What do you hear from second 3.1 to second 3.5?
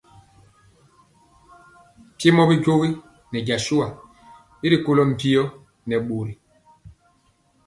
nɛ